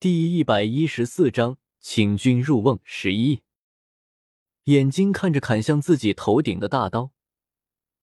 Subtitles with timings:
[0.00, 2.78] 第一百一十四章，请君入瓮。
[2.84, 3.42] 十一，
[4.66, 7.10] 眼睛看着砍向自己头顶的大刀，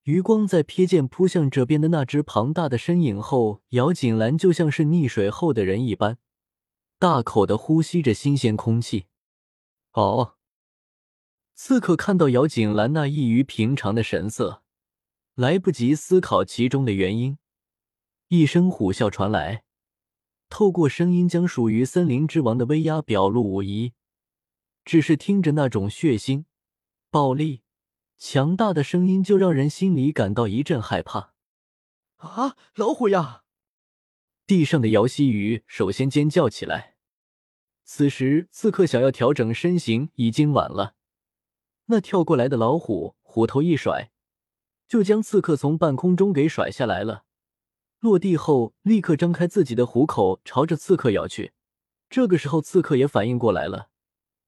[0.04, 6.18] 余光在瞥见扑向这边的那只庞大的身影后，姚锦兰就像是溺水后的人一般，
[7.00, 9.06] 大口的呼吸着新鲜空气。
[9.94, 10.36] 哦，
[11.54, 14.64] 刺客看到姚锦兰那异于平常的神色，
[15.36, 17.38] 来不及思考其中的原因，
[18.28, 19.64] 一声虎啸传来。
[20.50, 23.94] 透过声音，将属于森林之王的威压表露无遗。
[24.84, 26.46] 只是听着那种血腥、
[27.10, 27.64] 暴力、
[28.18, 31.34] 强大的声音，就让人心里感到一阵害怕。
[32.18, 33.44] 啊，老虎呀！
[34.48, 36.96] 地上的姚希雨首先尖叫起来。
[37.84, 40.96] 此时，刺客想要调整身形已经晚了。
[41.88, 44.12] 那跳过来的老虎，虎头一甩，
[44.88, 47.26] 就将刺客从半空中给甩下来了。
[48.06, 51.54] 落地后，立刻张开自己的虎口，朝着刺客咬去。
[52.08, 53.90] 这个时候，刺客也反应过来了，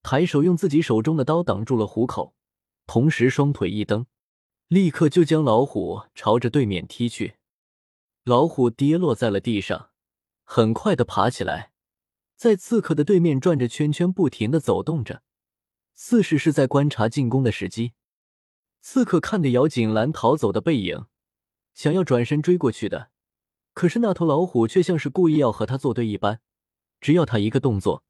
[0.03, 2.35] 抬手用自己手中的刀挡住了虎口，
[2.85, 4.05] 同时双腿一蹬，
[4.67, 7.37] 立刻就将老虎朝着对面踢去。
[8.25, 9.89] 老虎跌落在了地上，
[10.43, 11.71] 很快的爬起来，
[12.35, 15.23] 在刺客的对面转着圈圈，不停的走动着，
[15.95, 17.93] 似是是在观察进攻的时机。
[18.81, 21.07] 刺客看着姚景兰逃走的背影，
[21.73, 23.09] 想要转身追过去的。
[23.77, 26.39] 可是那头老虎却像是故意要和他作对一般，
[26.99, 28.03] 只要他一个动作，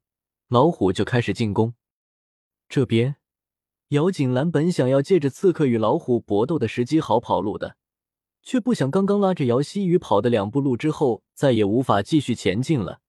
[0.48, 1.74] 老虎就开始进攻。
[2.70, 3.16] 这边，
[3.88, 7.76] 姚锦兰本想要借着刺客与老虎搏斗的时机好跑路的，
[8.42, 13.00] 却不想刚刚拉着姚希雨跑的两步路之后，再也无法继续前进了，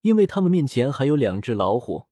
[0.00, 2.06] 因为他们面前还有两只老虎。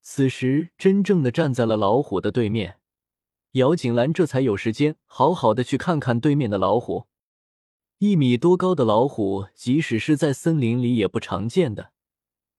[0.00, 2.78] 此时，真正的站在了老虎的对面，
[3.54, 7.08] 姚锦兰这才有时间好好的去看看对面的老虎。
[8.02, 11.92] 一米多高的老虎，即使是在森林里也不常见的。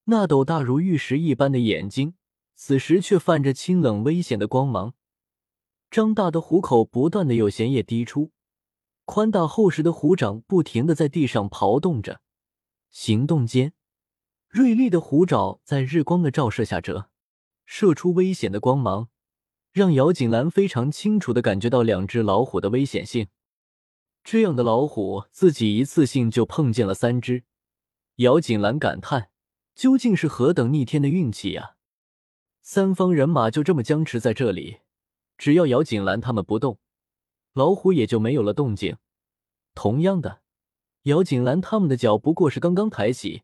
[0.05, 2.13] 那斗大如玉石一般的眼睛，
[2.55, 4.93] 此时却泛着清冷危险的光芒。
[5.91, 8.31] 张大的虎口不断的有涎液滴出，
[9.03, 12.21] 宽大厚实的虎掌不停的在地上刨动着。
[12.89, 13.73] 行动间，
[14.47, 17.09] 锐利的虎爪在日光的照射下折，
[17.65, 19.09] 射出危险的光芒，
[19.73, 23.27] 让姚锦兰非常清楚的感觉到两只老虎的危险性。
[24.23, 27.43] 这样的老虎，自己一次性就碰见了三只。
[28.15, 29.29] 姚锦兰感叹
[29.75, 31.75] ：“究竟是何等逆天的运气呀！”
[32.61, 34.79] 三方人马就这么僵持在这里，
[35.37, 36.79] 只要姚锦兰他们不动，
[37.53, 38.97] 老虎也就没有了动静。
[39.75, 40.41] 同样的，
[41.03, 43.43] 姚锦兰他们的脚不过是刚刚抬起，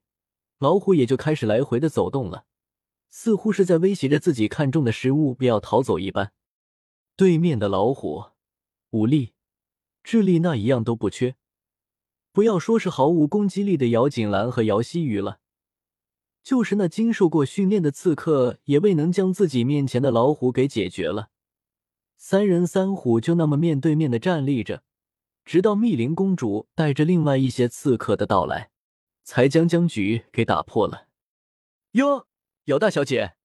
[0.59, 2.45] 老虎也就开始来回的走动了，
[3.09, 6.31] 似乎是在威胁着自己看中的食物不要逃走一般。
[7.17, 8.23] 对面的老虎，
[8.91, 9.33] 武力。
[10.03, 11.35] 智力那一样都不缺，
[12.31, 15.39] 不要说是毫无攻击力的姚锦兰和姚希雨了，
[16.41, 21.29] 就是那经受过训练的刺客也未能将自己面前的老虎给解决了。
[22.17, 24.83] 三人三虎就那么面对面的站立着，
[25.45, 28.71] 直到密林公主带着另外一些刺客的到来，
[29.23, 31.07] 才将僵局给打破了。
[31.91, 32.27] 哟，
[32.65, 33.35] 姚大小姐，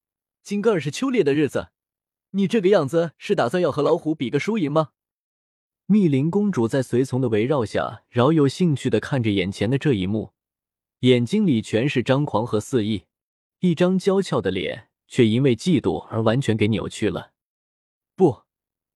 [0.43, 1.69] 今个儿是秋猎的日子，
[2.31, 4.91] 你这个样子是打算要和老虎比个输赢吗？
[5.87, 10.33] 密林公主在随从的围绕下，饶有兴趣的看着眼前的这一幕，
[11.01, 13.05] 眼睛里全是张狂和肆意，
[13.61, 17.33] 一张娇俏的脸却因为嫉妒而完全给扭曲了。
[18.17, 18.45] 不，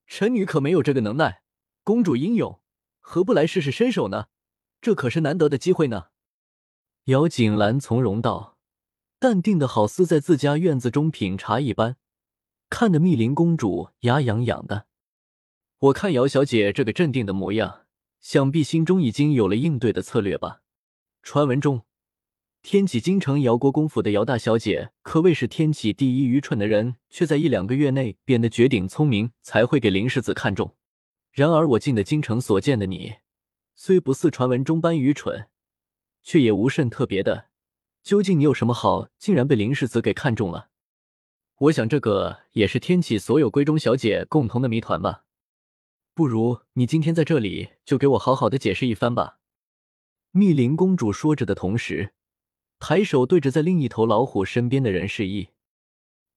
[0.07, 1.43] 臣女可没有这个能耐。
[1.85, 2.59] 公主英勇，
[3.01, 4.29] 何不来试试身手呢？
[4.81, 6.07] 这可是难得的机会呢。
[7.05, 8.57] 姚锦兰从容道，
[9.19, 11.97] 淡定的好似在自家院子中品茶一般，
[12.71, 14.87] 看得密林公主牙痒痒的。
[15.81, 17.83] 我看姚小姐这个镇定的模样，
[18.19, 20.63] 想必心中已经有了应对的策略吧。
[21.23, 21.83] 传闻中，
[22.63, 30.75] 天启京城姚国公府的姚大小姐可谓是天启第一愚蠢的人，却在一两个月内变得绝顶聪明，才会给林世子看中。
[31.31, 33.15] 然而我进的京城所见的你，
[33.77, 35.47] 虽不似传闻中般愚蠢，
[36.25, 37.51] 却也无甚特别的。
[38.03, 40.71] 究竟你有什么好，竟然被林世子给看中了？
[41.59, 45.27] 我想这个也是天启所有闺中小姐共同的谜团吧。
[46.19, 49.39] 不如你今天在这里就给我好好的解释一番吧。”
[50.35, 52.13] 密林公主说着的同时，
[52.81, 55.51] 抬手对着在另一头老虎身边的人示意。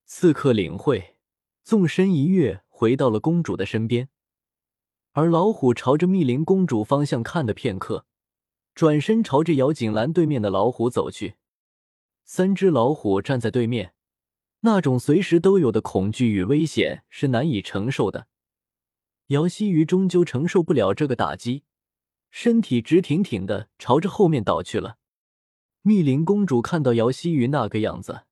[0.05, 1.15] 刺客领会，
[1.63, 4.09] 纵身一跃，回到了公主的身边。
[5.13, 8.05] 而老虎朝着密林公主方向看了片刻，
[8.75, 11.37] 转身朝着姚锦兰对面的老虎走去。
[12.23, 13.95] 三只老虎站在对面，
[14.59, 18.27] 那种随时都有的恐惧与危险是难以承受的。
[19.31, 21.63] 姚希瑜终究承受不了这个打击，
[22.31, 24.97] 身体直挺挺的朝着后面倒去了。
[25.83, 28.23] 密林公主看到姚希雨那个样子，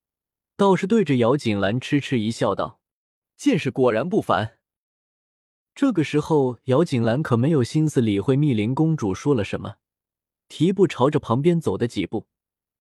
[0.57, 2.81] 倒是对着姚锦兰痴痴一笑，道
[3.37, 4.57] ：“见识果然不凡。”
[5.73, 9.75] 这个时候，姚锦兰可没有心思理会密林公主说了什么，
[10.49, 12.27] 提步朝着旁边走的几步。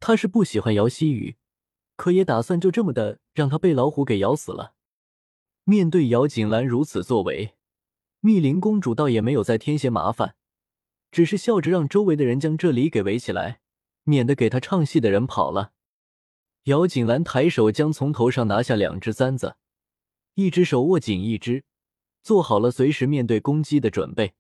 [0.01, 1.37] 她是不喜欢姚希雨，
[1.95, 4.75] 可也打算就这么的让她被老虎给咬死了。
[5.63, 7.55] 面对姚锦兰如此作为，
[8.21, 10.35] 密林公主倒也没有再添些麻烦，
[11.11, 13.61] 只是笑着让周围的人将这里给围起来，
[14.05, 15.73] 免得给她唱戏的人跑了。
[16.65, 19.57] 姚锦兰抬手将从头上拿下两只簪子，
[20.35, 21.65] 一只手握紧一只。
[22.21, 24.35] 做好了随时面对攻击的准备。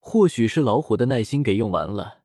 [0.00, 2.22] 或许是老虎的耐心给用完了，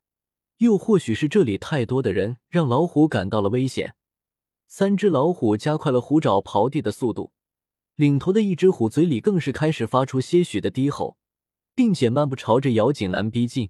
[0.57, 3.95] 又或许是这里太多的人让老虎感到了危险。
[4.67, 7.31] 三只老虎加快了虎爪刨地的速度，
[7.95, 11.17] 领头的一只虎嘴里更是开始发出些许的低吼，
[11.75, 13.69] 并且慢步朝着姚锦兰逼近。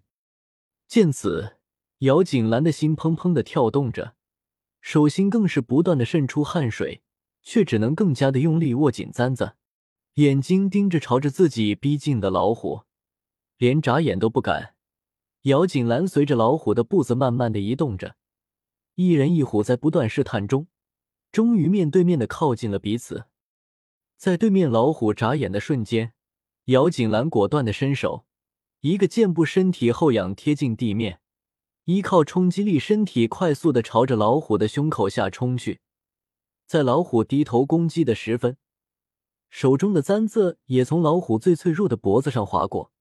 [0.87, 1.57] 见此，
[1.99, 4.15] 姚锦兰的心砰砰的跳动着，
[4.79, 7.01] 手心更是不断的渗出汗水，
[7.41, 9.55] 却只能更加的用力握紧簪子。
[10.15, 12.83] 眼睛盯着朝着自己逼近的老虎，
[13.57, 14.75] 连眨眼都不敢。
[15.41, 18.15] 姚锦兰随着老虎的步子慢慢的移动着，
[18.95, 20.67] 一人一虎在不断试探中，
[21.31, 23.25] 终于面对面的靠近了彼此。
[24.23, 26.13] 在对面老虎眨眼的瞬间，
[26.67, 28.23] 姚锦兰果断的伸手，
[28.79, 31.19] 一个箭步，身体后仰贴近地面，
[31.83, 35.81] 依靠冲击力，身体快速的朝着老虎的胸口下冲去。
[36.65, 38.55] 在老虎低头攻击的时分。
[39.49, 42.93] 手中的簪子也从老虎最脆弱的脖子上划过，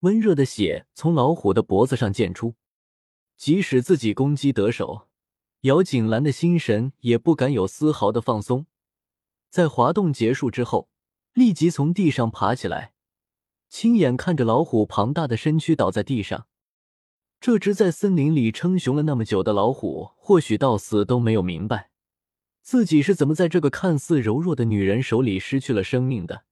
[0.00, 2.54] 温热的血从老虎的脖子上溅出。
[3.36, 5.08] 即使自己攻击得手，
[5.60, 8.64] 姚锦兰的心神也不敢有丝毫的放松。
[9.54, 10.88] 在滑动结束之后，
[11.32, 12.92] 立即从地上爬起来，
[13.68, 16.48] 亲眼看着老虎庞大的身躯倒在地上。
[17.40, 21.90] 这只在森林里称雄了那么久的老虎，或许到死都没有明白。
[22.62, 26.42] 自己是怎么在这个看似柔弱的女人手里失去了生命的？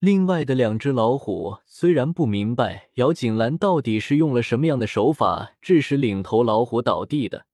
[0.00, 7.46] 另外的两只老虎虽然不明白姚锦兰到底是用了什么样的手法致使领头老虎倒地的，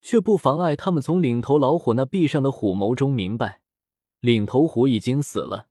[0.00, 3.60] 却不妨碍他们从领头老虎那闭上的虎眸中明白，
[4.24, 5.68] 领头虎已经死了。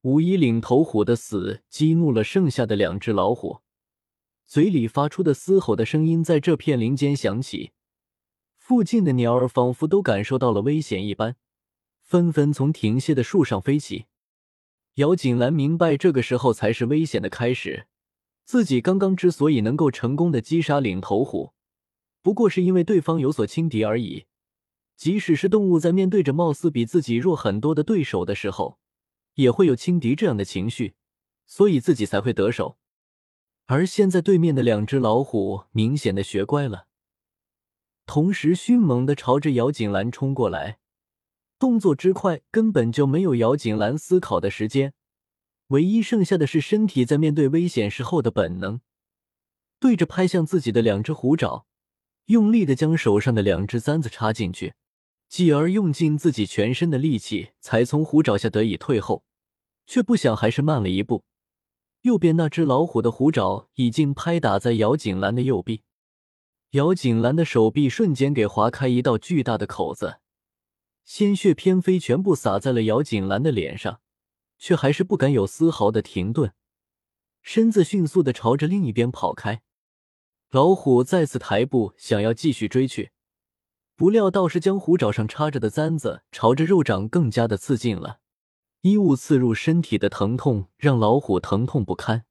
[0.00, 3.60] 无疑，领头虎的死激怒了剩下的两只老虎，
[4.44, 7.70] 嘴里发出的嘶吼的声音在这片林间响起。
[8.56, 11.36] 附近的鸟儿仿佛都感受到了危险一般，
[12.02, 14.06] 纷纷从停歇的树上飞起。
[14.94, 17.86] 姚锦兰明白，这个时候才是危险的开始。
[18.44, 21.52] 自己刚刚之所以能够成功的击杀领头虎，
[22.20, 24.24] 不过是因为对方有所轻敌而已。
[25.00, 28.78] 即使是动物在面对着貌似比自己弱很多的对手的时候，
[29.32, 30.94] 也会有轻敌这样的情绪，
[31.46, 32.76] 所以自己才会得手。
[33.64, 36.86] 而现在对面的两只老虎明显的学乖了。
[38.04, 40.80] 同时，迅猛的朝着姚锦兰冲过来，
[41.58, 44.92] 动作之快，根本就没有姚锦兰思考的时间。
[45.68, 48.82] 唯一剩下的是身体在面对危险时候的本能，
[49.78, 51.64] 对着拍向自己的两只虎爪，
[52.26, 54.74] 用力的将手上的两只簪子插进去，
[55.30, 59.22] 继而用尽自己全身的力气，才从虎爪下得以退后，
[59.86, 61.24] 却不想还是慢了一步。
[62.00, 65.82] 右边那只老虎的虎爪已经拍打在姚锦兰的右臂。
[66.70, 70.18] 姚锦兰的手臂瞬间给划开一道巨大的口子，
[71.04, 74.00] 鲜血偏飞，全部洒在了姚锦兰的脸上，
[74.58, 76.52] 却还是不敢有丝毫的停顿，
[77.40, 79.62] 身子迅速的朝着另一边跑开。
[80.50, 83.12] 老虎再次抬步想要继续追去，
[84.00, 88.20] 不料倒是将虎爪上插着的簪子朝着肉掌更加的刺进了，
[88.80, 92.24] 衣物刺入身体的疼痛让老虎疼痛不堪，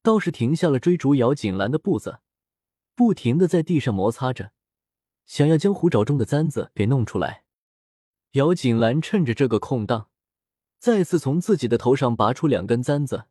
[0.00, 2.20] 倒是停下了追逐姚锦兰的步子。
[2.94, 4.52] 不停的在地上摩擦着，
[5.24, 7.42] 想要将虎爪中的簪子给弄出来。
[8.34, 10.06] 姚锦兰趁着这个空档，
[10.78, 13.24] 再次从自己的头上拔出两根簪子，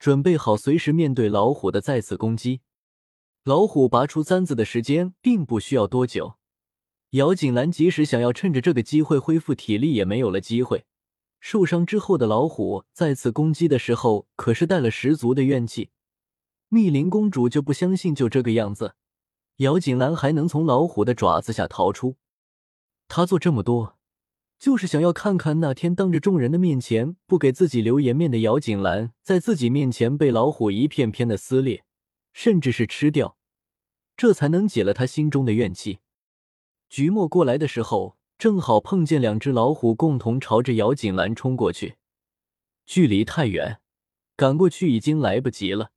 [0.00, 2.62] 准备好随时面对老虎的再次攻击。
[3.44, 6.38] 老虎拔出簪子的时间并不需要多久，
[7.12, 10.86] 姚锦兰即使想要趁着这个机会恢复体力，也没有了机会。
[11.40, 15.90] 受伤之后的老虎再次攻击的时候，可是带了十足的怨气。
[16.70, 18.94] 密林公主就不相信，就这个样子，
[19.56, 22.16] 姚锦兰还能从老虎的爪子下逃出。
[23.08, 23.98] 她做这么多，
[24.58, 31.84] 就是想要看看那天当着众人的面前不给自己留颜面的姚锦兰，在自己面前被老虎一片片的撕裂，
[32.32, 33.36] 甚至是吃掉，
[34.16, 35.98] 这才能解了她心中的怨气。
[36.92, 41.94] 菊墨过来的时候，正好碰见两只老虎共同朝着姚锦兰冲过去，
[42.84, 43.80] 距离太远，
[44.36, 45.92] 赶过去已经来不及了。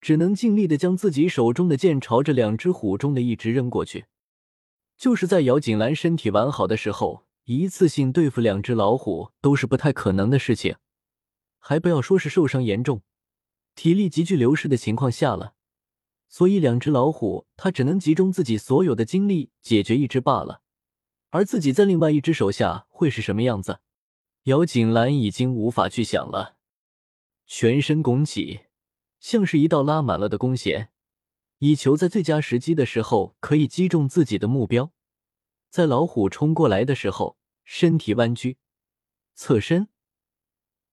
[0.00, 4.04] 只能尽力的将自己手中的剑朝着两只虎中的一只扔过去。
[4.96, 10.76] 就是在姚锦兰身体完好的时候，一次性对付两只老虎都是不太可能的事情，
[11.58, 13.02] 还不要说是受伤严重、
[13.74, 15.54] 体力急剧流失的情况下了。
[16.34, 20.62] 所以，两只老虎，他只能集中自己所有的精力解决一只罢了。
[21.28, 23.80] 而自己在另外一只手下会是什么样子？
[24.44, 26.56] 姚锦兰已经无法去想了，
[27.44, 28.60] 全身拱起，
[29.20, 30.88] 像是一道拉满了的弓弦，
[31.58, 34.90] 以求在最佳时机的时候可以击中自己的目标。
[35.68, 38.56] 在老虎冲过来的时候，身体弯曲，
[39.34, 39.88] 侧身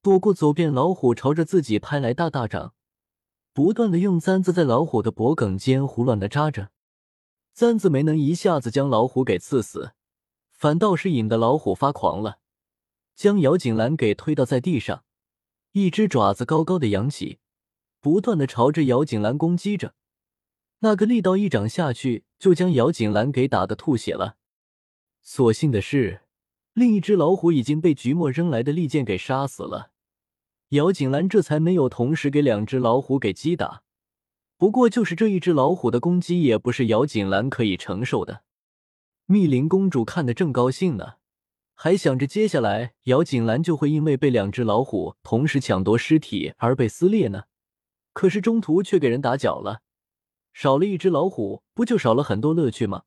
[0.02, 2.74] 躲过走遍老虎朝着自己拍来大大掌。
[3.60, 6.72] 不断的用簪子在老虎的脖颈间胡乱的扎着，
[7.54, 9.92] 簪子没能一下子将老虎给刺死，
[10.54, 12.40] 反倒是引得老虎发狂了，
[13.18, 15.04] 将姚景兰给推倒在地上，
[15.74, 17.40] 一只爪子高高的扬起，
[18.00, 19.94] 不断的朝着姚景兰攻击着。
[20.80, 24.38] 那个力道一掌下去，就将姚景兰给打得吐血了。
[25.22, 26.22] 所幸的是，
[26.72, 29.92] 另一只老虎已经被菊墨扔来的利剑给杀死了。
[30.70, 33.82] 姚锦兰这才没有同时给两只老虎给击打，
[34.56, 38.44] 不过就是这一只老虎的攻击也不是姚锦兰可以承受的。
[39.26, 41.14] 密林公主看得正高兴呢，
[41.74, 47.46] 还想着接下来姚锦兰就会因为被两只老虎同时抢夺尸体而被撕裂呢。
[48.14, 49.82] 可是中途却给人打搅了，
[50.54, 53.04] 少了一只老虎，不就少了很多乐趣吗？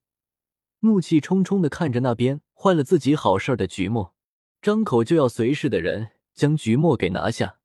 [0.80, 4.12] 怒气冲冲的看着那边坏了自己好事的菊墨，
[4.60, 6.10] 张口就要随侍的人。
[6.34, 7.56] 将菊墨给拿下。